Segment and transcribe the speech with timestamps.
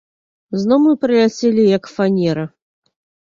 [0.61, 2.47] Зноў мы праляцелі, як фанера.